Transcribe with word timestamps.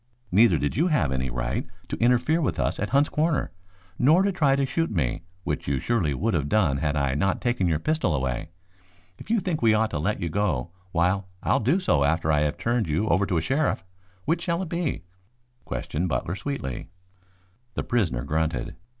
Neither 0.31 0.57
did 0.57 0.75
you 0.77 0.87
have 0.87 1.11
any 1.11 1.29
right 1.29 1.67
to 1.89 1.97
interfere 1.97 2.41
with 2.41 2.59
us 2.59 2.79
at 2.79 2.89
Hunt's 2.89 3.07
Corners, 3.07 3.49
nor 3.99 4.23
to 4.23 4.31
try 4.31 4.55
to 4.55 4.65
shoot 4.65 4.89
me, 4.89 5.21
which 5.43 5.67
you 5.67 5.79
surely 5.79 6.15
would 6.15 6.33
have 6.33 6.49
done 6.49 6.77
had 6.77 6.95
I 6.95 7.13
not 7.13 7.39
taken 7.39 7.67
your 7.67 7.77
pistol 7.77 8.15
away. 8.15 8.49
If 9.19 9.29
you 9.29 9.39
think 9.39 9.61
we 9.61 9.75
ought 9.75 9.91
to 9.91 9.99
let 9.99 10.19
you 10.19 10.27
go, 10.27 10.71
why 10.91 11.21
I'll 11.43 11.59
do 11.59 11.79
so 11.79 12.03
after 12.03 12.31
I 12.31 12.39
have 12.39 12.57
turned 12.57 12.87
you 12.87 13.07
over 13.09 13.27
to 13.27 13.37
a 13.37 13.41
sheriff. 13.41 13.83
Which 14.25 14.41
shall 14.41 14.63
it 14.63 14.69
be?" 14.69 15.03
questioned 15.65 16.09
Butler 16.09 16.35
sweetly. 16.35 16.89
The 17.75 17.83
prisoner 17.83 18.23
grunted. 18.23 18.75